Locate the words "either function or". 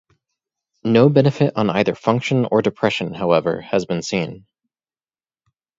1.69-2.63